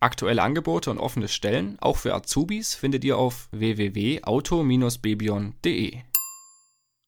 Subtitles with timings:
[0.00, 5.96] Aktuelle Angebote und offene Stellen, auch für Azubis, findet ihr auf www.auto-bebion.de.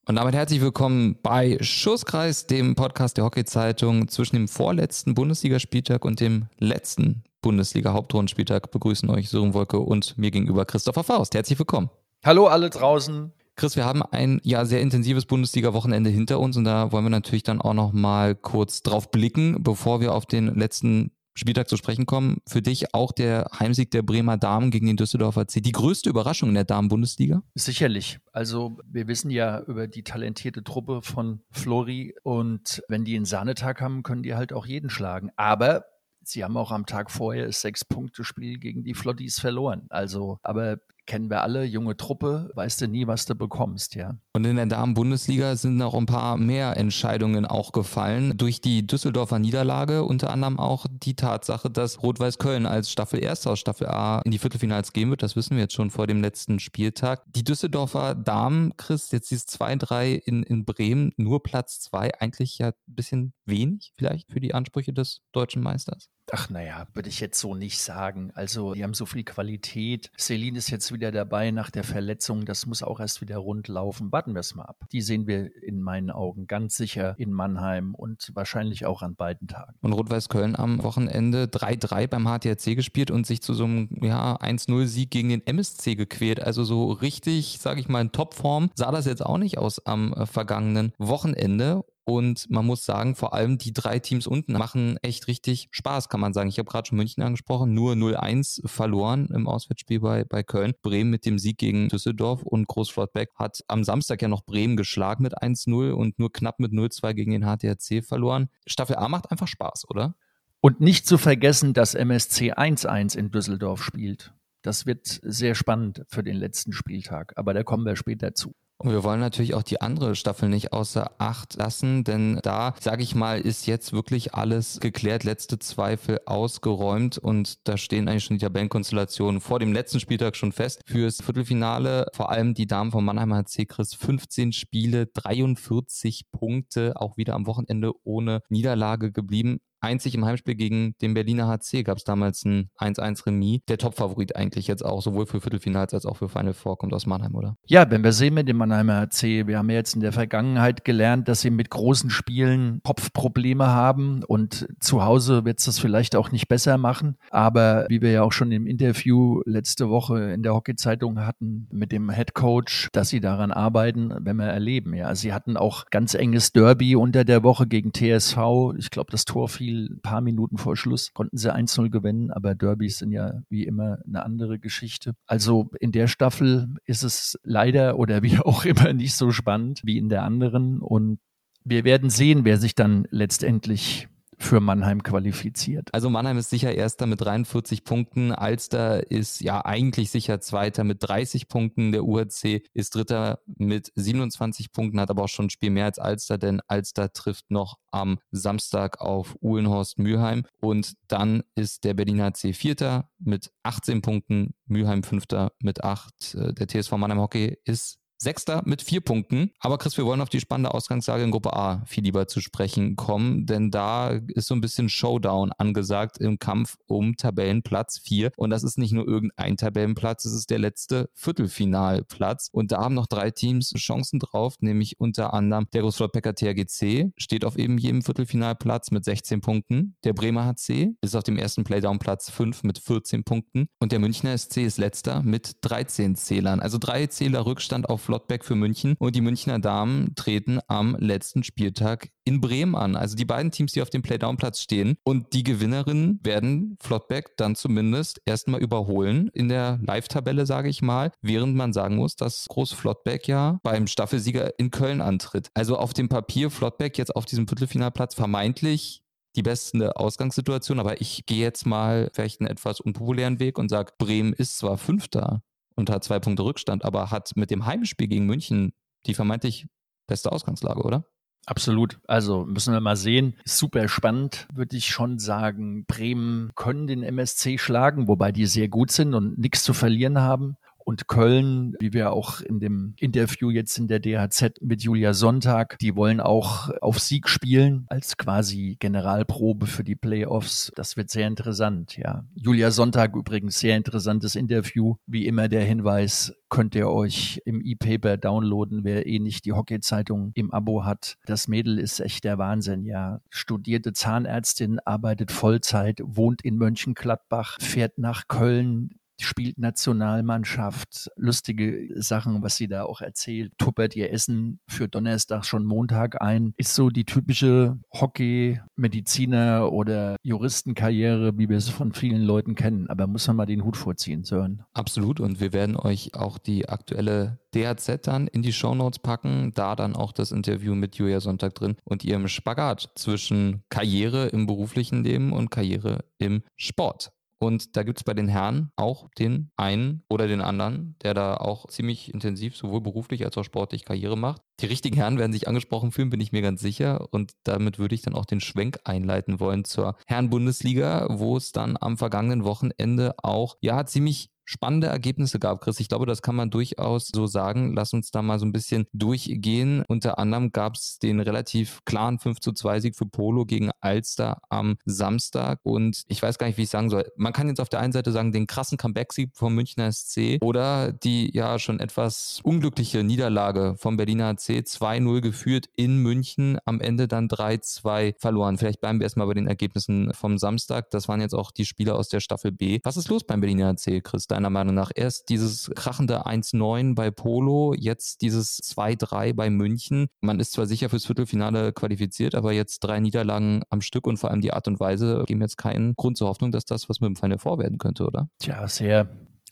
[0.07, 4.09] Und damit herzlich willkommen bei Schusskreis, dem Podcast der Hockey-Zeitung.
[4.09, 10.65] Zwischen dem vorletzten Bundesligaspieltag und dem letzten Bundesliga-Hauptrundenspieltag begrüßen euch Sören Wolke und mir gegenüber
[10.65, 11.33] Christopher Faust.
[11.33, 11.89] Herzlich willkommen.
[12.25, 13.31] Hallo alle draußen.
[13.55, 17.43] Chris, wir haben ein ja sehr intensives Bundesliga-Wochenende hinter uns und da wollen wir natürlich
[17.43, 22.05] dann auch noch mal kurz drauf blicken, bevor wir auf den letzten Spieltag zu sprechen
[22.05, 22.41] kommen.
[22.47, 25.61] Für dich auch der Heimsieg der Bremer Damen gegen den Düsseldorfer C.
[25.61, 27.43] Die größte Überraschung in der Damen-Bundesliga?
[27.55, 28.19] Sicherlich.
[28.33, 33.81] Also wir wissen ja über die talentierte Truppe von Flori und wenn die einen Sahnetag
[33.81, 35.31] haben, können die halt auch jeden schlagen.
[35.35, 35.85] Aber
[36.23, 39.87] Sie haben auch am Tag vorher das Sechs-Punkte-Spiel gegen die Flottis verloren.
[39.89, 44.17] Also, aber kennen wir alle, junge Truppe, weißt du nie, was du bekommst, ja.
[44.33, 48.37] Und in der Damen-Bundesliga sind noch ein paar mehr Entscheidungen auch gefallen.
[48.37, 53.51] Durch die Düsseldorfer Niederlage unter anderem auch die Tatsache, dass Rot-Weiß Köln als Staffel Erster
[53.51, 55.21] aus Staffel A in die Viertelfinals gehen wird.
[55.21, 57.23] Das wissen wir jetzt schon vor dem letzten Spieltag.
[57.35, 62.67] Die Düsseldorfer Damen, Chris, jetzt dieses 2-3 in, in Bremen, nur Platz 2, eigentlich ja
[62.67, 66.07] ein bisschen wenig vielleicht für die Ansprüche des deutschen Meisters.
[66.33, 68.31] Ach naja, würde ich jetzt so nicht sagen.
[68.35, 70.11] Also die haben so viel Qualität.
[70.17, 72.45] Celine ist jetzt wieder dabei nach der Verletzung.
[72.45, 74.11] Das muss auch erst wieder rund laufen.
[74.21, 74.85] Warten wir es mal ab.
[74.91, 79.47] Die sehen wir in meinen Augen ganz sicher in Mannheim und wahrscheinlich auch an beiden
[79.47, 79.73] Tagen.
[79.81, 84.35] Und Rot-Weiß Köln am Wochenende 3-3 beim HTRC gespielt und sich zu so einem ja,
[84.35, 86.39] 1-0-Sieg gegen den MSC gequält.
[86.39, 90.13] Also so richtig, sage ich mal, in Topform sah das jetzt auch nicht aus am
[90.13, 91.83] äh, vergangenen Wochenende.
[92.03, 96.19] Und man muss sagen, vor allem die drei Teams unten machen echt richtig Spaß, kann
[96.19, 96.49] man sagen.
[96.49, 100.73] Ich habe gerade schon München angesprochen, nur 0-1 verloren im Auswärtsspiel bei, bei Köln.
[100.81, 105.23] Bremen mit dem Sieg gegen Düsseldorf und Großflottbeck hat am Samstag ja noch Bremen geschlagen
[105.23, 108.49] mit 1-0 und nur knapp mit 0-2 gegen den HTRC verloren.
[108.65, 110.15] Staffel A macht einfach Spaß, oder?
[110.59, 114.33] Und nicht zu vergessen, dass MSC 1-1 in Düsseldorf spielt.
[114.63, 118.53] Das wird sehr spannend für den letzten Spieltag, aber da kommen wir später zu.
[118.81, 123.03] Und wir wollen natürlich auch die andere Staffel nicht außer Acht lassen, denn da, sage
[123.03, 128.39] ich mal, ist jetzt wirklich alles geklärt, letzte Zweifel ausgeräumt und da stehen eigentlich schon
[128.39, 130.81] die Tabellenkonstellationen vor dem letzten Spieltag schon fest.
[130.87, 137.17] Fürs Viertelfinale, vor allem die Damen von Mannheim HC Chris, 15 Spiele, 43 Punkte, auch
[137.17, 139.59] wieder am Wochenende ohne Niederlage geblieben.
[139.81, 143.61] Einzig im Heimspiel gegen den Berliner HC gab es damals ein 1-1 Remis.
[143.67, 147.07] Der Topfavorit eigentlich jetzt auch, sowohl für Viertelfinals als auch für Final Four, kommt aus
[147.07, 147.57] Mannheim, oder?
[147.65, 150.85] Ja, wenn wir sehen mit dem Mannheimer HC, wir haben ja jetzt in der Vergangenheit
[150.85, 156.15] gelernt, dass sie mit großen Spielen Kopfprobleme haben und zu Hause wird es das vielleicht
[156.15, 157.17] auch nicht besser machen.
[157.31, 161.91] Aber wie wir ja auch schon im Interview letzte Woche in der Hockey-Zeitung hatten mit
[161.91, 164.93] dem Head Coach, dass sie daran arbeiten, wenn wir erleben.
[164.93, 168.37] Ja, sie hatten auch ganz enges Derby unter der Woche gegen TSV.
[168.77, 172.31] Ich glaube, das Tor fiel Spiel ein paar Minuten vor Schluss konnten sie 1-0 gewinnen,
[172.31, 175.13] aber Derbys sind ja wie immer eine andere Geschichte.
[175.27, 179.97] Also in der Staffel ist es leider oder wie auch immer nicht so spannend wie
[179.97, 181.19] in der anderen und
[181.63, 184.07] wir werden sehen, wer sich dann letztendlich
[184.41, 185.93] für Mannheim qualifiziert.
[185.93, 188.31] Also Mannheim ist sicher Erster mit 43 Punkten.
[188.31, 191.91] Alster ist ja eigentlich sicher Zweiter mit 30 Punkten.
[191.91, 195.99] Der UHC ist Dritter mit 27 Punkten, hat aber auch schon ein Spiel mehr als
[195.99, 200.45] Alster, denn Alster trifft noch am Samstag auf Uhlenhorst-Mülheim.
[200.59, 206.35] Und dann ist der Berliner C Vierter mit 18 Punkten, Mülheim Fünfter mit 8.
[206.35, 209.51] Äh, der TSV Mannheim Hockey ist Sechster mit vier Punkten.
[209.59, 212.95] Aber Chris, wir wollen auf die spannende Ausgangslage in Gruppe A viel lieber zu sprechen
[212.95, 218.31] kommen, denn da ist so ein bisschen Showdown angesagt im Kampf um Tabellenplatz vier.
[218.37, 222.49] Und das ist nicht nur irgendein Tabellenplatz, es ist der letzte Viertelfinalplatz.
[222.51, 227.43] Und da haben noch drei Teams Chancen drauf, nämlich unter anderem der Großflottbecker THGC steht
[227.43, 229.95] auf eben jedem Viertelfinalplatz mit 16 Punkten.
[230.03, 233.67] Der Bremer HC ist auf dem ersten Playdown-Platz 5 mit 14 Punkten.
[233.79, 236.59] Und der Münchner SC ist letzter mit 13 Zählern.
[236.59, 241.43] Also drei Zähler Rückstand auf Flottbeck für München und die Münchner Damen treten am letzten
[241.45, 242.97] Spieltag in Bremen an.
[242.97, 247.55] Also die beiden Teams, die auf dem Playdown-Platz stehen und die Gewinnerinnen werden Flottbeck dann
[247.55, 252.73] zumindest erstmal überholen in der Live-Tabelle, sage ich mal, während man sagen muss, dass Groß
[252.73, 255.49] Flottbeck ja beim Staffelsieger in Köln antritt.
[255.53, 259.03] Also auf dem Papier Flottbeck jetzt auf diesem Viertelfinalplatz vermeintlich
[259.37, 263.93] die beste Ausgangssituation, aber ich gehe jetzt mal vielleicht einen etwas unpopulären Weg und sage,
[263.97, 265.43] Bremen ist zwar Fünfter,
[265.75, 268.73] und hat zwei Punkte Rückstand, aber hat mit dem Heimspiel gegen München
[269.05, 269.67] die vermeintlich
[270.07, 271.05] beste Ausgangslage, oder?
[271.47, 271.99] Absolut.
[272.07, 273.35] Also müssen wir mal sehen.
[273.45, 275.85] Super spannend, würde ich schon sagen.
[275.85, 280.57] Bremen können den MSC schlagen, wobei die sehr gut sind und nichts zu verlieren haben.
[280.85, 285.77] Und Köln, wie wir auch in dem Interview jetzt in der DHZ mit Julia Sonntag,
[285.79, 290.71] die wollen auch auf Sieg spielen als quasi Generalprobe für die Playoffs.
[290.75, 292.25] Das wird sehr interessant, ja.
[292.35, 294.95] Julia Sonntag übrigens sehr interessantes Interview.
[295.05, 300.31] Wie immer der Hinweis, könnt ihr euch im E-Paper downloaden, wer eh nicht die Hockey-Zeitung
[300.35, 301.17] im Abo hat.
[301.25, 303.21] Das Mädel ist echt der Wahnsinn, ja.
[303.29, 312.55] Studierte Zahnärztin, arbeitet Vollzeit, wohnt in Mönchengladbach, fährt nach Köln, spielt Nationalmannschaft, lustige Sachen, was
[312.55, 317.05] sie da auch erzählt, tuppert ihr Essen für Donnerstag schon Montag ein, ist so die
[317.05, 322.89] typische Hockey-Mediziner oder Juristenkarriere, wie wir es von vielen Leuten kennen.
[322.89, 324.63] Aber muss man mal den Hut vorziehen, Sören.
[324.73, 325.19] Absolut.
[325.19, 329.95] Und wir werden euch auch die aktuelle DHZ dann in die Shownotes packen, da dann
[329.95, 335.33] auch das Interview mit Julia Sonntag drin und ihrem Spagat zwischen Karriere im beruflichen Leben
[335.33, 337.11] und Karriere im Sport.
[337.41, 341.37] Und da gibt es bei den Herren auch den einen oder den anderen, der da
[341.37, 344.43] auch ziemlich intensiv sowohl beruflich als auch sportlich Karriere macht.
[344.59, 347.07] Die richtigen Herren werden sich angesprochen fühlen, bin ich mir ganz sicher.
[347.09, 351.77] Und damit würde ich dann auch den Schwenk einleiten wollen zur Herren-Bundesliga, wo es dann
[351.81, 355.79] am vergangenen Wochenende auch ja ziemlich spannende Ergebnisse gab, Chris.
[355.79, 357.73] Ich glaube, das kann man durchaus so sagen.
[357.75, 359.83] Lass uns da mal so ein bisschen durchgehen.
[359.87, 364.41] Unter anderem gab es den relativ klaren 5 zu 2 Sieg für Polo gegen Alster
[364.49, 365.59] am Samstag.
[365.63, 367.11] Und ich weiß gar nicht, wie ich sagen soll.
[367.15, 370.91] Man kann jetzt auf der einen Seite sagen, den krassen Comeback-Sieg vom Münchner SC oder
[370.91, 377.07] die ja schon etwas unglückliche Niederlage vom Berliner AC 2-0 geführt in München, am Ende
[377.07, 378.57] dann 3-2 verloren.
[378.57, 380.89] Vielleicht bleiben wir erstmal bei den Ergebnissen vom Samstag.
[380.91, 382.79] Das waren jetzt auch die Spieler aus der Staffel B.
[382.83, 384.27] Was ist los beim Berliner AC, Chris?
[384.31, 384.91] Deiner Meinung nach?
[384.93, 390.07] Erst dieses krachende 1-9 bei Polo, jetzt dieses 2-3 bei München.
[390.21, 394.31] Man ist zwar sicher fürs Viertelfinale qualifiziert, aber jetzt drei Niederlagen am Stück und vor
[394.31, 397.09] allem die Art und Weise geben jetzt keinen Grund zur Hoffnung, dass das was mit
[397.09, 398.29] dem Final Four werden könnte, oder?
[398.39, 399.09] Tja, sehr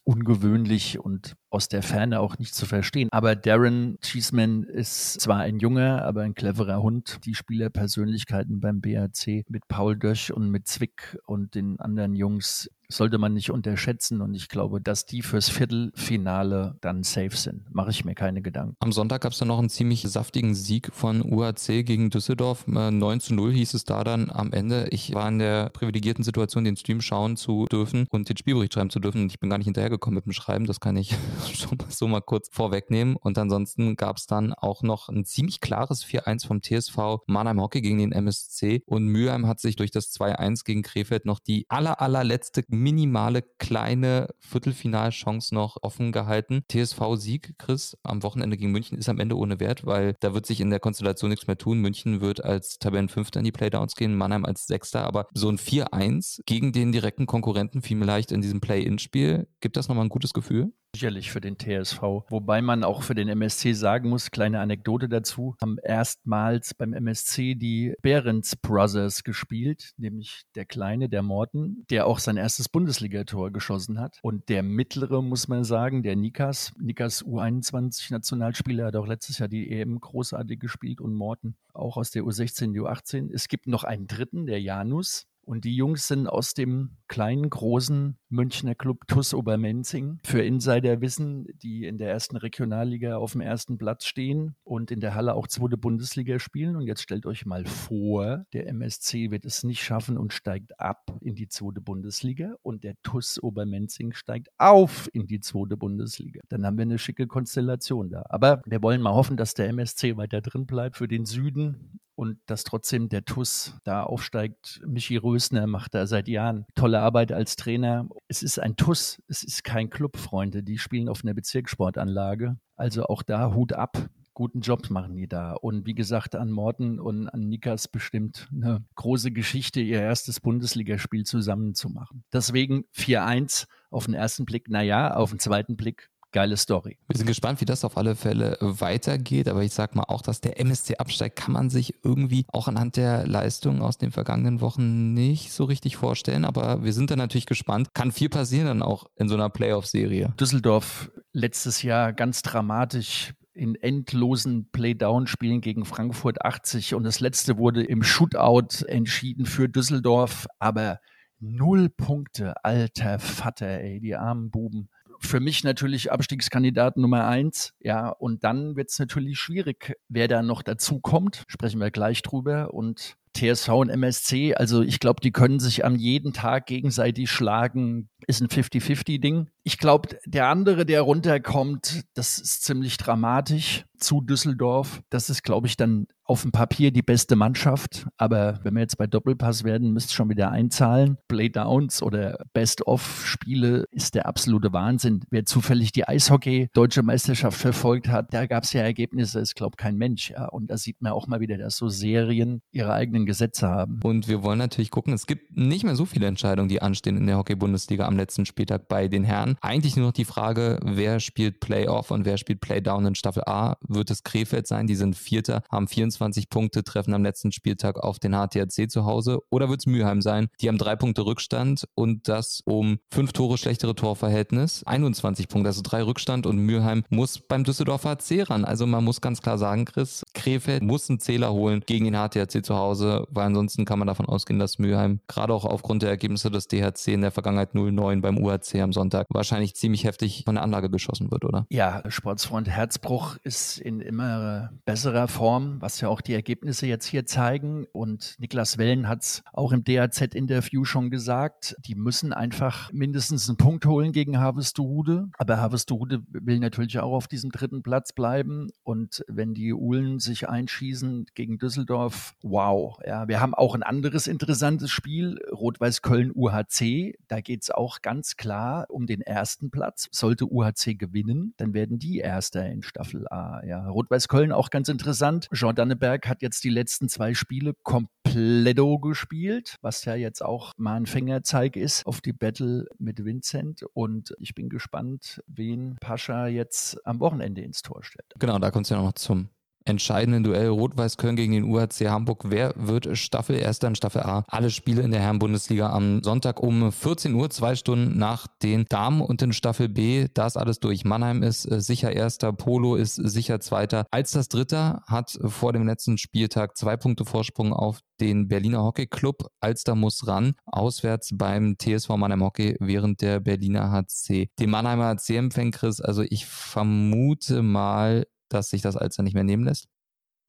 [0.10, 3.10] ungewöhnlich und aus der Ferne auch nicht zu verstehen.
[3.12, 7.20] Aber Darren Cheeseman ist zwar ein junger, aber ein cleverer Hund.
[7.26, 13.18] Die Spielerpersönlichkeiten beim BAC mit Paul Dösch und mit Zwick und den anderen Jungs sollte
[13.18, 14.22] man nicht unterschätzen.
[14.22, 17.64] Und ich glaube, dass die fürs Viertelfinale dann safe sind.
[17.74, 18.76] Mache ich mir keine Gedanken.
[18.80, 22.68] Am Sonntag gab es dann noch einen ziemlich saftigen Sieg von UAC gegen Düsseldorf.
[22.68, 24.88] 9 äh, zu 0 hieß es da dann am Ende.
[24.92, 28.90] Ich war in der privilegierten Situation, den Stream schauen zu dürfen und den Spielbericht schreiben
[28.90, 29.28] zu dürfen.
[29.28, 30.66] Ich bin gar nicht hinterhergekommen mit dem Schreiben.
[30.66, 31.16] Das kann ich
[31.90, 33.16] so mal kurz vorwegnehmen.
[33.16, 37.82] Und ansonsten gab es dann auch noch ein ziemlich klares 4-1 vom TSV Mannheim Hockey
[37.82, 38.82] gegen den MSC.
[38.86, 44.28] Und Mülheim hat sich durch das 2-1 gegen Krefeld noch die aller, allerletzte minimale kleine
[44.40, 46.64] Viertelfinalchance noch offen gehalten.
[46.70, 50.62] TSV-Sieg, Chris, am Wochenende gegen München ist am Ende ohne Wert, weil da wird sich
[50.62, 51.80] in der Konstellation nichts mehr tun.
[51.80, 55.04] München wird als Tabellenfünfter in die Playdowns gehen, Mannheim als Sechster.
[55.06, 60.06] Aber so ein 4-1 gegen den direkten Konkurrenten vielleicht in diesem Play-In-Spiel, gibt das nochmal
[60.06, 60.72] ein gutes Gefühl?
[60.96, 62.02] Sicherlich für den TSV.
[62.30, 67.54] Wobei man auch für den MSC sagen muss, kleine Anekdote dazu, haben erstmals beim MSC
[67.54, 74.00] die Behrens Brothers gespielt, nämlich der Kleine, der Morten, der auch sein erstes Bundesligator geschossen
[74.00, 74.18] hat.
[74.24, 79.70] Und der mittlere, muss man sagen, der Nikas, Nikas U21-Nationalspieler, hat auch letztes Jahr die
[79.70, 83.30] EM großartig gespielt und Morten auch aus der U16, U18.
[83.32, 88.20] Es gibt noch einen dritten, der Janus, und die Jungs sind aus dem kleinen, großen
[88.30, 90.20] Münchner Club TUS Obermenzing.
[90.24, 95.00] Für Insider wissen, die in der ersten Regionalliga auf dem ersten Platz stehen und in
[95.00, 96.76] der Halle auch zweite Bundesliga spielen.
[96.76, 101.18] Und jetzt stellt euch mal vor, der MSC wird es nicht schaffen und steigt ab
[101.20, 106.42] in die zweite Bundesliga und der TUS Obermenzing steigt auf in die zweite Bundesliga.
[106.50, 108.24] Dann haben wir eine schicke Konstellation da.
[108.30, 112.38] Aber wir wollen mal hoffen, dass der MSC weiter drin bleibt für den Süden und
[112.48, 114.82] dass trotzdem der TUS da aufsteigt.
[114.86, 118.10] Michi Rösner macht da seit Jahren tolle Arbeit als Trainer.
[118.28, 120.62] Es ist ein TUS, es ist kein Club, Freunde.
[120.62, 122.58] Die spielen auf einer Bezirkssportanlage.
[122.76, 124.10] Also auch da Hut ab.
[124.34, 125.54] Guten Job machen die da.
[125.54, 131.24] Und wie gesagt, an Morten und an Nikas bestimmt eine große Geschichte, ihr erstes Bundesligaspiel
[131.24, 132.26] zusammen zu machen.
[132.34, 136.98] Deswegen 4-1 auf den ersten Blick, naja, auf den zweiten Blick geile Story.
[137.08, 140.42] Wir sind gespannt, wie das auf alle Fälle weitergeht, aber ich sag mal auch, dass
[140.42, 145.14] der MSC absteigt, kann man sich irgendwie auch anhand der Leistungen aus den vergangenen Wochen
[145.14, 147.94] nicht so richtig vorstellen, aber wir sind da natürlich gespannt.
[147.94, 150.34] Kann viel passieren dann auch in so einer Playoff-Serie.
[150.40, 157.84] Düsseldorf letztes Jahr ganz dramatisch in endlosen Playdown-Spielen gegen Frankfurt 80 und das letzte wurde
[157.84, 161.00] im Shootout entschieden für Düsseldorf, aber
[161.40, 167.74] null Punkte, alter Vater, ey, die armen Buben für mich natürlich Abstiegskandidat Nummer eins.
[167.80, 171.44] Ja, und dann wird es natürlich schwierig, wer da noch dazu kommt.
[171.48, 172.74] Sprechen wir gleich drüber.
[172.74, 178.10] Und TSV und MSC, also ich glaube, die können sich am jeden Tag gegenseitig schlagen.
[178.28, 179.50] Ist ein 50-50-Ding.
[179.64, 185.02] Ich glaube, der andere, der runterkommt, das ist ziemlich dramatisch zu Düsseldorf.
[185.10, 188.06] Das ist, glaube ich, dann auf dem Papier die beste Mannschaft.
[188.18, 191.18] Aber wenn wir jetzt bei Doppelpass werden, müsst schon wieder einzahlen.
[191.28, 195.22] Playdowns oder Best-of-Spiele ist der absolute Wahnsinn.
[195.32, 199.98] Wer zufällig die Eishockey-Deutsche Meisterschaft verfolgt hat, da gab es ja Ergebnisse, ist, glaube kein
[199.98, 200.30] Mensch.
[200.30, 200.46] Ja.
[200.50, 204.00] Und da sieht man auch mal wieder, dass so Serien ihre eigenen Gesetze haben.
[204.04, 207.26] Und wir wollen natürlich gucken, es gibt nicht mehr so viele Entscheidungen, die anstehen in
[207.26, 209.56] der Hockey-Bundesliga am letzten Spieltag bei den Herren.
[209.62, 213.78] Eigentlich nur noch die Frage, wer spielt Playoff und wer spielt Playdown in Staffel A.
[213.88, 214.86] Wird es Krefeld sein?
[214.86, 216.19] Die sind Vierter, haben 24
[216.50, 219.40] Punkte, treffen am letzten Spieltag auf den HTRC zu Hause.
[219.50, 220.50] Oder wird es Mülheim sein?
[220.62, 224.84] Die haben drei Punkte Rückstand und das um fünf Tore schlechtere Torverhältnis.
[224.86, 228.66] 21 Punkte, also drei Rückstand und Mülheim muss beim Düsseldorfer HC ran.
[228.66, 232.66] Also man muss ganz klar sagen, Chris, Krefeld muss einen Zähler holen gegen den HTRC
[232.66, 236.52] zu Hause, weil ansonsten kann man davon ausgehen, dass Mülheim gerade auch aufgrund der Ergebnisse
[236.52, 240.64] des DHC in der Vergangenheit 0-9 beim UHC am Sonntag wahrscheinlich ziemlich heftig von der
[240.64, 241.66] Anlage geschossen wird, oder?
[241.70, 247.26] Ja, Sportsfreund Herzbruch ist in immer besserer Form, was ja auch die Ergebnisse jetzt hier
[247.26, 247.86] zeigen.
[247.92, 253.58] Und Niklas Wellen hat es auch im DAZ-Interview schon gesagt, die müssen einfach mindestens einen
[253.58, 255.30] Punkt holen gegen Harvestuhude.
[255.38, 258.70] Aber Harvestuhude will natürlich auch auf diesem dritten Platz bleiben.
[258.84, 262.98] Und wenn die Uhlen sich einschießen gegen Düsseldorf, wow.
[263.06, 267.18] Ja, wir haben auch ein anderes interessantes Spiel, Rot-Weiß Köln UHC.
[267.28, 270.08] Da geht es auch ganz klar um den ersten Platz.
[270.12, 273.64] Sollte UHC gewinnen, dann werden die Erster in Staffel A.
[273.66, 275.50] Ja, Rot-Weiß Köln auch ganz interessant.
[275.54, 280.96] Jean Danneberg hat jetzt die letzten zwei Spiele kompletto gespielt, was ja jetzt auch mal
[280.96, 283.84] ein Fingerzeig ist auf die Battle mit Vincent.
[283.94, 288.34] Und ich bin gespannt, wen Pascha jetzt am Wochenende ins Tor stellt.
[288.40, 289.50] Genau, da kommt es ja noch zum
[289.90, 292.44] entscheidenden Duell Rot-Weiß Köln gegen den UHC Hamburg.
[292.48, 294.44] Wer wird Staffel Erster in Staffel A?
[294.48, 299.22] Alle Spiele in der Herren-Bundesliga am Sonntag um 14 Uhr, zwei Stunden nach den Damen
[299.22, 300.28] und in Staffel B.
[300.34, 301.04] Da ist alles durch.
[301.06, 304.06] Mannheim ist äh, sicher Erster, Polo ist sicher Zweiter.
[304.12, 309.08] Als das Dritter hat vor dem letzten Spieltag zwei Punkte Vorsprung auf den Berliner Hockey
[309.08, 309.48] Club.
[309.60, 315.38] Alster muss ran, auswärts beim TSV Mannheim Hockey, während der Berliner HC den Mannheimer HC
[315.38, 316.02] empfängt, Chris.
[316.02, 319.88] Also ich vermute mal, dass sich das Alster nicht mehr nehmen lässt.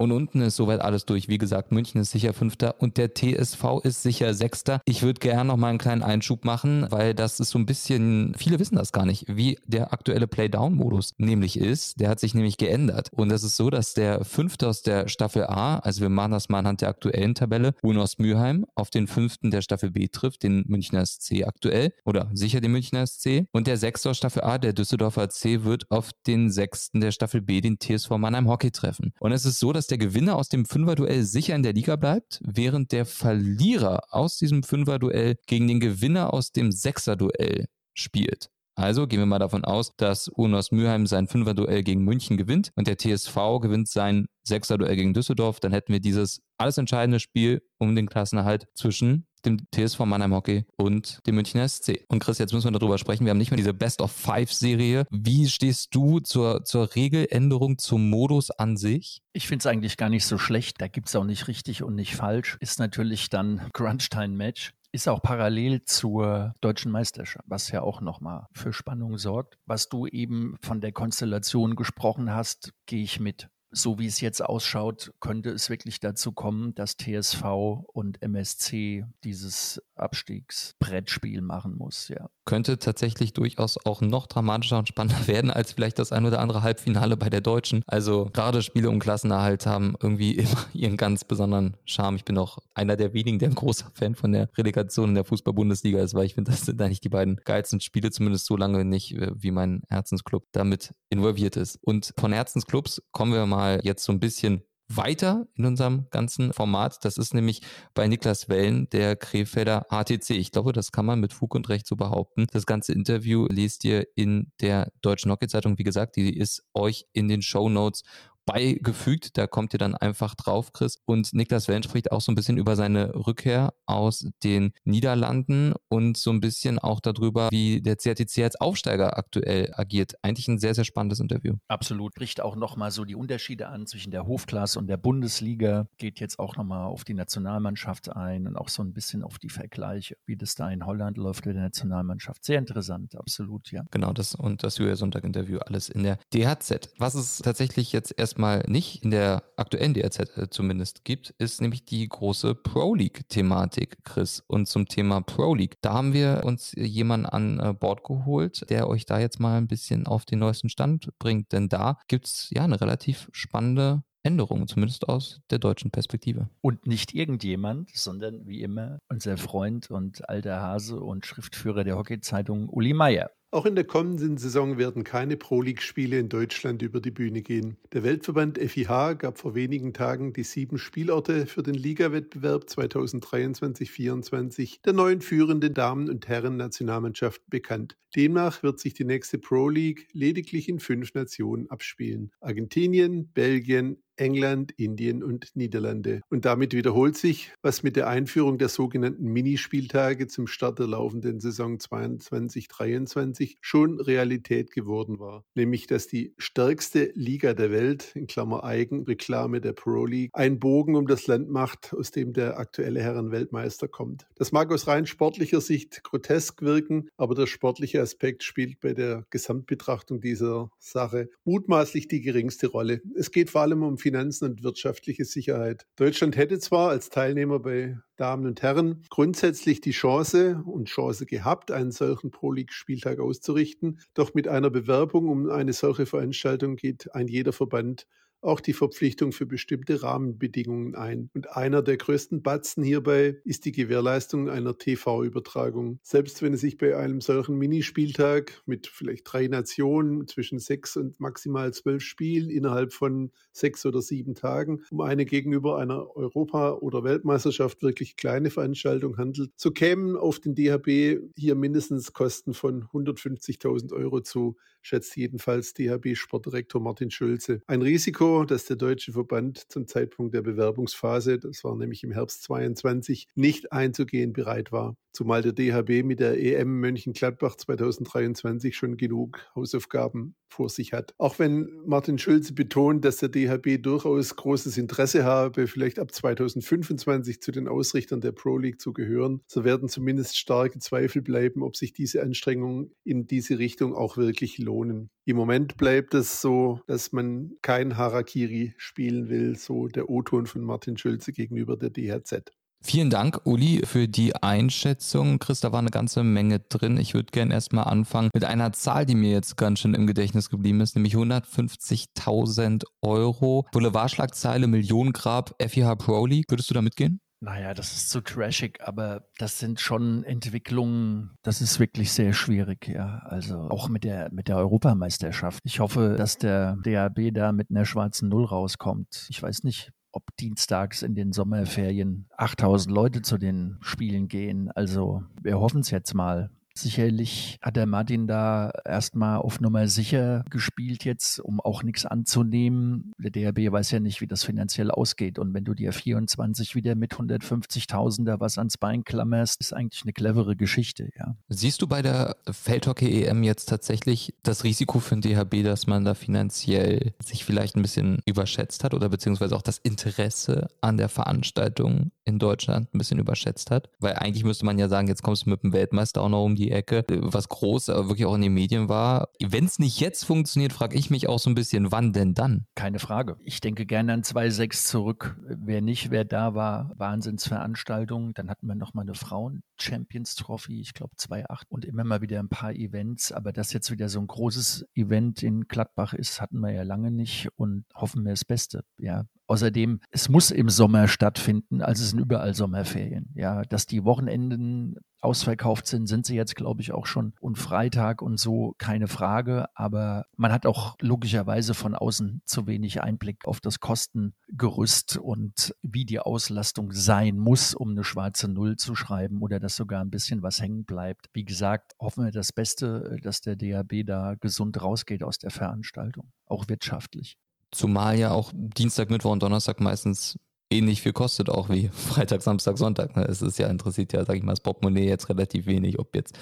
[0.01, 1.29] Und unten ist soweit alles durch.
[1.29, 4.81] Wie gesagt, München ist sicher Fünfter und der TSV ist sicher Sechster.
[4.87, 8.33] Ich würde gerne noch mal einen kleinen Einschub machen, weil das ist so ein bisschen,
[8.35, 12.01] viele wissen das gar nicht, wie der aktuelle Playdown-Modus nämlich ist.
[12.01, 13.11] Der hat sich nämlich geändert.
[13.13, 16.49] Und das ist so, dass der Fünfte aus der Staffel A, also wir machen das
[16.49, 20.65] mal anhand der aktuellen Tabelle, Unos Mülheim auf den Fünften der Staffel B trifft, den
[20.67, 23.45] Münchner SC aktuell oder sicher den Münchner SC.
[23.53, 27.43] Und der Sechste aus Staffel A, der Düsseldorfer C, wird auf den Sechsten der Staffel
[27.43, 29.13] B, den TSV Mannheim Hockey treffen.
[29.21, 32.41] Und es ist so, dass der Gewinner aus dem Fünferduell sicher in der Liga bleibt,
[32.45, 38.51] während der Verlierer aus diesem Fünferduell gegen den Gewinner aus dem Sechserduell spielt.
[38.77, 42.87] Also gehen wir mal davon aus, dass Unos Mülheim sein Fünferduell gegen München gewinnt und
[42.87, 45.61] der TSV gewinnt sein Sechserduell gegen Düsseldorf.
[45.61, 50.65] Dann hätten wir dieses alles entscheidende Spiel um den Klassenerhalt zwischen dem TSV Mannheim Hockey
[50.77, 52.05] und dem Münchner SC.
[52.09, 53.25] Und Chris, jetzt müssen wir darüber sprechen.
[53.25, 55.07] Wir haben nicht mehr diese Best of Five Serie.
[55.11, 59.23] Wie stehst du zur, zur Regeländerung, zum Modus an sich?
[59.33, 60.81] Ich finde es eigentlich gar nicht so schlecht.
[60.81, 62.57] Da gibt es auch nicht richtig und nicht falsch.
[62.61, 64.73] Ist natürlich dann Crunch-Time-Match.
[64.93, 69.57] Ist auch parallel zur deutschen Meisterschaft, was ja auch nochmal für Spannung sorgt.
[69.65, 74.45] Was du eben von der Konstellation gesprochen hast, gehe ich mit so wie es jetzt
[74.45, 77.45] ausschaut, könnte es wirklich dazu kommen, dass TSV
[77.93, 82.29] und MSC dieses Abstiegsbrettspiel machen muss, ja.
[82.47, 86.63] Könnte tatsächlich durchaus auch noch dramatischer und spannender werden als vielleicht das ein oder andere
[86.63, 87.83] Halbfinale bei der Deutschen.
[87.87, 92.17] Also gerade Spiele um Klassenerhalt haben irgendwie immer ihren ganz besonderen Charme.
[92.17, 95.25] Ich bin auch einer der wenigen, der ein großer Fan von der Relegation in der
[95.25, 98.85] Fußball-Bundesliga ist, weil ich finde, das sind eigentlich die beiden geilsten Spiele, zumindest so lange
[98.85, 101.79] nicht, äh, wie mein Herzensclub damit involviert ist.
[101.83, 107.05] Und von Herzensclubs kommen wir mal jetzt so ein bisschen weiter in unserem ganzen Format.
[107.05, 107.63] Das ist nämlich
[107.95, 110.31] bei Niklas Wellen, der Krefelder HTC.
[110.31, 112.47] Ich glaube, das kann man mit Fug und Recht so behaupten.
[112.53, 115.79] Das ganze Interview lest ihr in der Deutschen Hockey-Zeitung.
[115.79, 118.03] Wie gesagt, die ist euch in den Show Notes
[118.47, 119.37] beigefügt.
[119.37, 120.99] Da kommt ihr dann einfach drauf, Chris.
[121.05, 126.17] Und Niklas Wellen spricht auch so ein bisschen über seine Rückkehr aus den Niederlanden und
[126.17, 130.15] so ein bisschen auch darüber, wie der CRTC als Aufsteiger aktuell agiert.
[130.23, 131.55] Eigentlich ein sehr, sehr spannendes Interview.
[131.69, 132.15] Absolut.
[132.15, 135.87] Bricht auch nochmal so die Unterschiede an zwischen der Hofklasse und der Bundesliga.
[135.99, 139.51] Geht jetzt auch nochmal auf die Nationalmannschaft ein und auch so ein bisschen auf die
[139.51, 142.45] Vergleiche, wie das da in Holland läuft mit der Nationalmannschaft.
[142.45, 143.85] Sehr interessant, absolut, ja.
[143.91, 146.91] Genau, das und das Julia Sonntag-Interview alles in der DHZ.
[146.99, 151.85] Was es tatsächlich jetzt erstmal nicht in der aktuellen DHZ äh, zumindest gibt, ist nämlich
[151.85, 154.45] die große Pro League-Thematik, Chris.
[154.47, 158.89] Und zum Thema Pro League, da haben wir uns jemanden an äh, Bord geholt, der
[158.89, 161.51] euch da jetzt mal ein bisschen auf den neuesten Stand bringt.
[161.51, 166.49] Denn da gibt es ja eine relativ spannende Änderungen, zumindest aus der deutschen Perspektive.
[166.61, 172.69] Und nicht irgendjemand, sondern wie immer unser Freund und alter Hase und Schriftführer der Hockey-Zeitung
[172.69, 173.31] Uli Meier.
[173.53, 177.79] Auch in der kommenden Saison werden keine Pro League-Spiele in Deutschland über die Bühne gehen.
[177.93, 184.93] Der Weltverband FIH gab vor wenigen Tagen die sieben Spielorte für den Ligawettbewerb 2023-24 der
[184.93, 187.97] neuen führenden Damen- und Herren-Nationalmannschaft bekannt.
[188.15, 192.31] Demnach wird sich die nächste Pro League lediglich in fünf Nationen abspielen.
[192.41, 196.21] Argentinien, Belgien, England, Indien und Niederlande.
[196.29, 201.41] Und damit wiederholt sich, was mit der Einführung der sogenannten Minispieltage zum Start der laufenden
[201.41, 205.45] Saison 22-23 schon Realität geworden war.
[205.55, 210.97] Nämlich, dass die stärkste Liga der Welt, in Klammer Eigenreklame der Pro League, einen Bogen
[210.97, 214.27] um das Land macht, aus dem der aktuelle Herrenweltmeister kommt.
[214.37, 219.25] Das mag aus rein sportlicher Sicht grotesk wirken, aber der sportliche Aspekt spielt bei der
[219.31, 223.01] Gesamtbetrachtung dieser Sache mutmaßlich die geringste Rolle.
[223.15, 225.87] Es geht vor allem um Finanzen und wirtschaftliche Sicherheit.
[225.95, 231.71] Deutschland hätte zwar als Teilnehmer bei Damen und Herren grundsätzlich die Chance und Chance gehabt,
[231.71, 237.15] einen solchen Pro League Spieltag auszurichten, doch mit einer Bewerbung um eine solche Veranstaltung geht
[237.15, 238.09] ein jeder Verband
[238.43, 241.31] auch die Verpflichtung für bestimmte Rahmenbedingungen ein.
[241.35, 245.99] Und einer der größten Batzen hierbei ist die Gewährleistung einer TV-Übertragung.
[246.03, 251.19] Selbst wenn es sich bei einem solchen Minispieltag mit vielleicht drei Nationen zwischen sechs und
[251.21, 257.05] maximal zwölf Spielen innerhalb von sechs oder sieben Tagen um eine gegenüber einer Europa- oder
[257.05, 263.93] Weltmeisterschaft wirklich kleine Veranstaltung handelt, so kämen auf den DHB hier mindestens Kosten von 150.000
[263.93, 267.63] Euro zu, schätzt jedenfalls DHB-Sportdirektor Martin Schulze.
[267.67, 272.43] Ein Risiko, das der Deutsche Verband zum Zeitpunkt der Bewerbungsphase, das war nämlich im Herbst
[272.45, 274.97] 22, nicht einzugehen bereit war.
[275.13, 281.15] Zumal der DHB mit der EM Mönchengladbach 2023 schon genug Hausaufgaben vor sich hat.
[281.19, 287.41] Auch wenn Martin Schulze betont, dass der DHB durchaus großes Interesse habe, vielleicht ab 2025
[287.41, 291.77] zu den Ausrichtern der Pro League zu gehören, so werden zumindest starke Zweifel bleiben, ob
[291.77, 295.11] sich diese Anstrengungen in diese Richtung auch wirklich lohnen.
[295.25, 300.63] Im Moment bleibt es so, dass man kein Harakiri spielen will, so der O-Ton von
[300.63, 302.53] Martin Schulze gegenüber der DHZ.
[302.83, 305.39] Vielen Dank, Uli, für die Einschätzung.
[305.39, 306.97] Chris, da war eine ganze Menge drin.
[306.97, 310.49] Ich würde gerne erstmal anfangen mit einer Zahl, die mir jetzt ganz schön im Gedächtnis
[310.49, 313.67] geblieben ist, nämlich 150.000 Euro.
[313.73, 316.47] Boulevardschlagzeile, Millionengrab, FIH Pro League.
[316.49, 317.21] Würdest du da mitgehen?
[317.43, 322.89] Naja, das ist zu trashig, aber das sind schon Entwicklungen, das ist wirklich sehr schwierig,
[322.89, 323.21] ja.
[323.25, 325.61] Also auch mit der, mit der Europameisterschaft.
[325.65, 329.27] Ich hoffe, dass der DAB da mit einer schwarzen Null rauskommt.
[329.31, 334.71] Ich weiß nicht, ob dienstags in den Sommerferien 8000 Leute zu den Spielen gehen.
[334.73, 336.51] Also wir hoffen es jetzt mal.
[336.81, 343.13] Sicherlich hat der Martin da erstmal auf Nummer sicher gespielt jetzt, um auch nichts anzunehmen.
[343.19, 345.39] Der DRB weiß ja nicht, wie das finanziell ausgeht.
[345.39, 350.05] Und wenn du dir 24 wieder mit 150.000 da was ans Bein klammerst, ist eigentlich
[350.05, 351.37] eine clevere Geschichte, ja.
[351.49, 356.15] Siehst du bei der Feldhockey-EM jetzt tatsächlich das Risiko für den DHB, dass man da
[356.15, 362.13] finanziell sich vielleicht ein bisschen überschätzt hat oder beziehungsweise auch das Interesse an der Veranstaltung
[362.25, 363.91] in Deutschland ein bisschen überschätzt hat?
[363.99, 366.57] Weil eigentlich müsste man ja sagen, jetzt kommst du mit dem Weltmeister auch noch um
[366.57, 369.29] die Ecke, was groß, aber wirklich auch in den Medien war.
[369.41, 372.67] Wenn es nicht jetzt funktioniert, frage ich mich auch so ein bisschen, wann denn dann?
[372.75, 373.37] Keine Frage.
[373.45, 375.37] Ich denke gerne an 2.6 zurück.
[375.47, 378.35] Wer nicht, wer da war, Wahnsinnsveranstaltung.
[378.35, 382.49] Dann hatten wir nochmal eine Frauen-Champions Trophy, ich glaube 2.8 und immer mal wieder ein
[382.49, 383.33] paar Events.
[383.33, 387.11] Aber das jetzt wieder so ein großes Event in Gladbach ist, hatten wir ja lange
[387.11, 388.85] nicht und hoffen wir das Beste.
[388.99, 393.33] Ja, Außerdem, es muss im Sommer stattfinden, also es sind überall Sommerferien.
[393.35, 397.33] Ja, dass die Wochenenden ausverkauft sind, sind sie jetzt, glaube ich, auch schon.
[397.41, 399.67] Und Freitag und so, keine Frage.
[399.75, 406.05] Aber man hat auch logischerweise von außen zu wenig Einblick auf das Kostengerüst und wie
[406.05, 410.45] die Auslastung sein muss, um eine schwarze Null zu schreiben oder dass sogar ein bisschen
[410.45, 411.27] was hängen bleibt.
[411.33, 416.31] Wie gesagt, hoffen wir das Beste, dass der DHB da gesund rausgeht aus der Veranstaltung,
[416.47, 417.37] auch wirtschaftlich.
[417.73, 420.39] Zumal ja auch Dienstag, Mittwoch und Donnerstag meistens
[420.71, 423.17] ähnlich viel kostet, auch wie Freitag, Samstag, Sonntag.
[423.17, 423.25] Ne?
[423.25, 426.39] Es ist ja interessiert ja, sag ich mal, das Portemonnaie jetzt relativ wenig, ob jetzt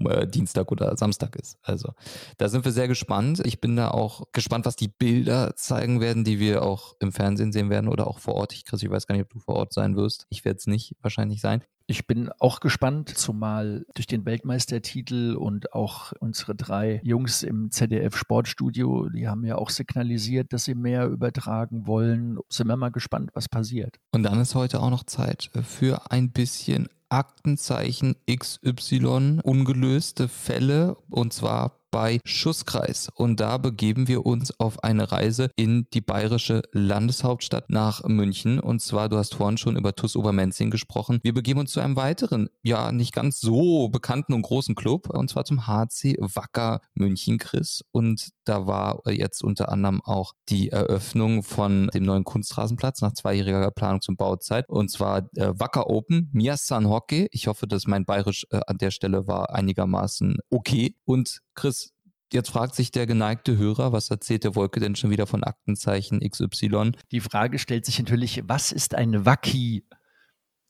[0.00, 1.58] äh, Dienstag oder Samstag ist.
[1.62, 1.92] Also
[2.38, 3.40] da sind wir sehr gespannt.
[3.44, 7.52] Ich bin da auch gespannt, was die Bilder zeigen werden, die wir auch im Fernsehen
[7.52, 8.52] sehen werden oder auch vor Ort.
[8.52, 10.26] Ich, Chris, ich weiß gar nicht, ob du vor Ort sein wirst.
[10.30, 11.62] Ich werde es nicht wahrscheinlich sein.
[11.88, 18.16] Ich bin auch gespannt, zumal durch den Weltmeistertitel und auch unsere drei Jungs im ZDF
[18.16, 22.38] Sportstudio, die haben ja auch signalisiert, dass sie mehr übertragen wollen.
[22.48, 24.00] Sind wir mal gespannt, was passiert.
[24.10, 31.32] Und dann ist heute auch noch Zeit für ein bisschen Aktenzeichen XY ungelöste Fälle und
[31.32, 33.08] zwar bei Schusskreis.
[33.14, 38.60] Und da begeben wir uns auf eine Reise in die bayerische Landeshauptstadt nach München.
[38.60, 41.20] Und zwar, du hast vorhin schon über TuS Obermenzing gesprochen.
[41.22, 45.30] Wir begeben uns zu einem weiteren, ja, nicht ganz so bekannten und großen Club, und
[45.30, 47.82] zwar zum HC Wacker München, Chris.
[47.92, 53.70] Und da war jetzt unter anderem auch die Eröffnung von dem neuen Kunstrasenplatz nach zweijähriger
[53.70, 54.68] Planung zum Bauzeit.
[54.68, 57.28] Und zwar äh, Wacker Open, Miasan Hockey.
[57.30, 60.94] Ich hoffe, dass mein Bayerisch äh, an der Stelle war einigermaßen okay.
[61.06, 61.96] Und Chris,
[62.32, 66.20] Jetzt fragt sich der geneigte Hörer, was erzählt der Wolke denn schon wieder von Aktenzeichen
[66.28, 66.90] XY?
[67.12, 69.86] Die Frage stellt sich natürlich, was ist ein Waki?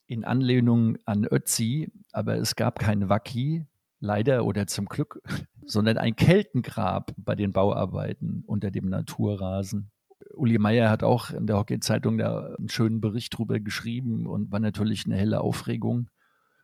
[0.07, 3.65] In Anlehnung an Ötzi, aber es gab kein Waki,
[4.01, 5.23] leider oder zum Glück,
[5.65, 9.91] sondern ein Keltengrab bei den Bauarbeiten unter dem Naturrasen.
[10.35, 14.61] Uli Meier hat auch in der Hockey-Zeitung da einen schönen Bericht drüber geschrieben und war
[14.61, 16.11] natürlich eine helle Aufregung.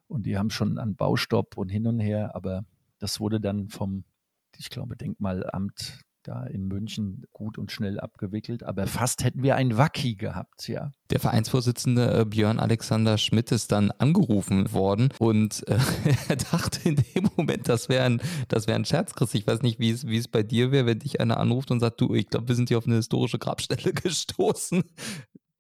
[0.07, 2.67] Und die haben schon an Baustopp und hin und her, aber
[2.99, 4.05] das wurde dann vom
[4.59, 8.63] ich glaube, Denkmalamt da in München gut und schnell abgewickelt.
[8.63, 10.93] Aber fast hätten wir ein Wacki gehabt, ja.
[11.11, 15.79] Der Vereinsvorsitzende äh, Björn Alexander Schmidt ist dann angerufen worden und äh,
[16.29, 18.23] er dachte in dem Moment, das wäre ein,
[18.67, 19.35] wäre ein Scherz, Chris.
[19.35, 22.15] Ich weiß nicht, wie es bei dir wäre, wenn dich einer anruft und sagt, du,
[22.15, 24.85] ich glaube, wir sind hier auf eine historische Grabstelle gestoßen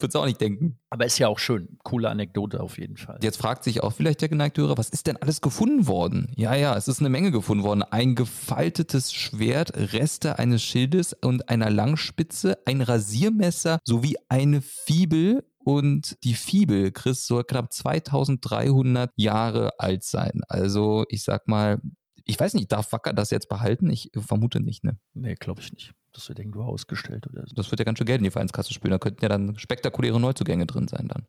[0.02, 0.78] würde es auch nicht denken.
[0.90, 1.78] Aber ist ja auch schön.
[1.82, 3.18] Coole Anekdote auf jeden Fall.
[3.22, 6.32] Jetzt fragt sich auch vielleicht der geneigte Hörer, was ist denn alles gefunden worden?
[6.36, 7.82] Ja, ja, es ist eine Menge gefunden worden.
[7.82, 16.16] Ein gefaltetes Schwert, Reste eines Schildes und einer Langspitze, ein Rasiermesser sowie eine Fibel und
[16.24, 20.42] die Fibel, Chris, soll knapp 2300 Jahre alt sein.
[20.48, 21.80] Also ich sag mal,
[22.24, 23.90] ich weiß nicht, darf Wacker das jetzt behalten?
[23.90, 24.98] Ich vermute nicht, ne?
[25.14, 25.92] Nee, glaube ich nicht.
[26.12, 27.54] Das wird irgendwo ausgestellt oder so.
[27.54, 28.92] Das wird ja ganz schön Geld in die Vereinskasse spülen.
[28.92, 31.26] Da könnten ja dann spektakuläre Neuzugänge drin sein dann.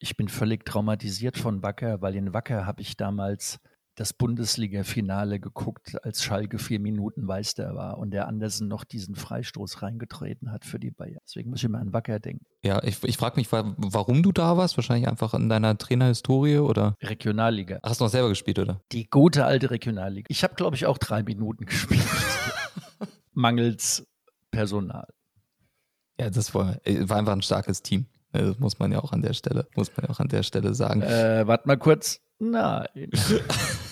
[0.00, 3.58] Ich bin völlig traumatisiert von Wacker, weil in Wacker habe ich damals
[3.98, 9.82] das Bundesliga-Finale geguckt, als Schalke vier Minuten Meister war und der Andersen noch diesen Freistoß
[9.82, 11.18] reingetreten hat für die Bayern.
[11.24, 12.46] Deswegen muss ich mal an Wacker denken.
[12.62, 14.76] Ja, ich, ich frage mich, warum du da warst.
[14.76, 16.94] Wahrscheinlich einfach in deiner Trainerhistorie oder?
[17.02, 17.80] Regionalliga.
[17.82, 18.80] Hast du noch selber gespielt, oder?
[18.92, 20.26] Die gute alte Regionalliga.
[20.28, 22.04] Ich habe, glaube ich, auch drei Minuten gespielt.
[23.32, 24.06] Mangels
[24.52, 25.08] Personal.
[26.20, 28.06] Ja, das war, war einfach ein starkes Team.
[28.32, 30.74] Das muss man ja auch an der Stelle, muss man ja auch an der Stelle
[30.74, 31.02] sagen.
[31.02, 32.20] Äh, warte mal kurz.
[32.38, 33.10] Nein.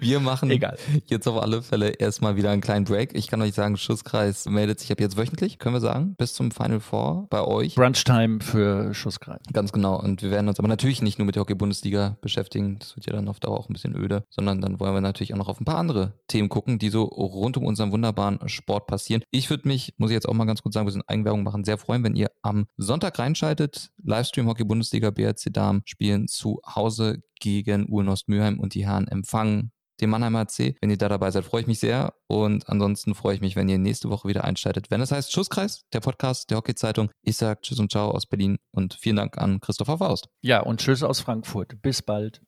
[0.00, 0.78] Wir machen Egal.
[1.06, 3.16] jetzt auf alle Fälle erstmal wieder einen kleinen Break.
[3.16, 6.52] Ich kann euch sagen, Schusskreis meldet sich ab jetzt wöchentlich, können wir sagen, bis zum
[6.52, 7.74] Final Four bei euch.
[7.74, 9.40] Brunchtime für Schusskreis.
[9.52, 10.00] Ganz genau.
[10.00, 12.78] Und wir werden uns aber natürlich nicht nur mit der Hockey-Bundesliga beschäftigen.
[12.78, 15.34] Das wird ja dann auf Dauer auch ein bisschen öde, sondern dann wollen wir natürlich
[15.34, 18.86] auch noch auf ein paar andere Themen gucken, die so rund um unseren wunderbaren Sport
[18.86, 19.22] passieren.
[19.32, 21.64] Ich würde mich, muss ich jetzt auch mal ganz kurz sagen, wir sind Eigenwerbung machen,
[21.64, 23.90] sehr freuen, wenn ihr am Sonntag reinschaltet.
[24.04, 30.10] Livestream Hockey-Bundesliga, BRC Damen spielen zu Hause gegen Urnost Mülheim und die Herren empfangen den
[30.10, 30.76] Mannheimer AC.
[30.80, 32.14] Wenn ihr da dabei seid, freue ich mich sehr.
[32.26, 34.90] Und ansonsten freue ich mich, wenn ihr nächste Woche wieder einschaltet.
[34.90, 37.10] Wenn es heißt Schusskreis, der Podcast der Hockey-Zeitung.
[37.22, 40.28] Ich sage Tschüss und Ciao aus Berlin und vielen Dank an Christopher Faust.
[40.40, 41.80] Ja, und Tschüss aus Frankfurt.
[41.82, 42.42] Bis bald.